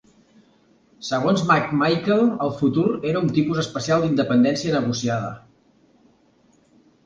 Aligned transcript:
Segons 1.09 1.43
McMichael 1.49 2.23
el 2.47 2.55
futur 2.63 2.87
era 3.11 3.23
"un 3.27 3.31
tipus 3.37 3.63
especial 3.67 4.03
d'independència 4.09 4.75
negociada". 4.81 5.33